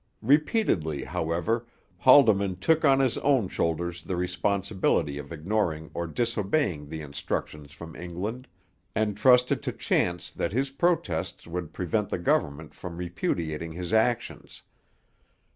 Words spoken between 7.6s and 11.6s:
from England, and trusted to chance that his protests